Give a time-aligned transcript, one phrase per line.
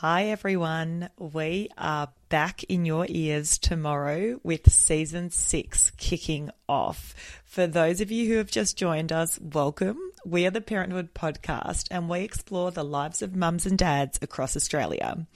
[0.00, 1.08] Hi, everyone.
[1.18, 7.14] We are back in your ears tomorrow with season six kicking off.
[7.46, 9.96] For those of you who have just joined us, welcome.
[10.26, 14.54] We are the Parenthood Podcast and we explore the lives of mums and dads across
[14.54, 15.26] Australia.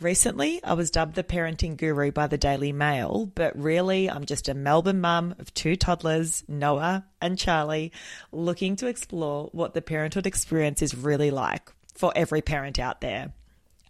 [0.00, 4.48] Recently, I was dubbed the parenting guru by the Daily Mail, but really, I'm just
[4.48, 7.90] a Melbourne mum of two toddlers, Noah and Charlie,
[8.30, 13.32] looking to explore what the parenthood experience is really like for every parent out there.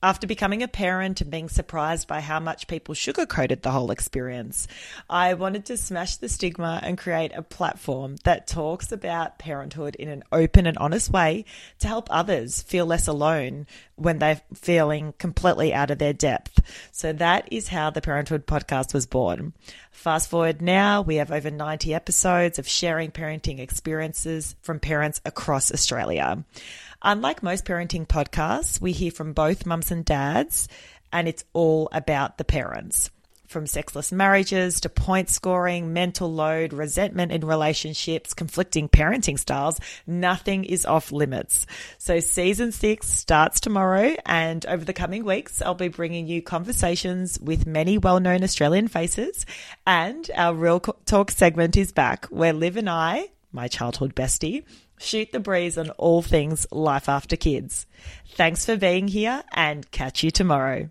[0.03, 4.69] After becoming a parent and being surprised by how much people sugarcoated the whole experience,
[5.09, 10.09] I wanted to smash the stigma and create a platform that talks about parenthood in
[10.09, 11.47] an open and honest way
[11.79, 13.67] to help others feel less alone
[13.97, 16.61] when they're feeling completely out of their depth.
[16.93, 19.55] So that is how the Parenthood podcast was born.
[19.91, 25.73] Fast forward now, we have over 90 episodes of sharing parenting experiences from parents across
[25.73, 26.45] Australia.
[27.03, 30.69] Unlike most parenting podcasts, we hear from both mums and dads,
[31.13, 33.11] and it's all about the parents.
[33.47, 40.65] From sexless marriages to point scoring, mental load, resentment in relationships, conflicting parenting styles, nothing
[40.65, 41.65] is off limits.
[41.99, 47.39] So season six starts tomorrow and over the coming weeks, I'll be bringing you conversations
[47.41, 49.47] with many well-known Australian faces
[49.87, 54.65] and our real talk segment is back where Liv and I, my childhood bestie,
[54.99, 57.87] shoot the breeze on all things life after kids.
[58.31, 60.91] Thanks for being here and catch you tomorrow.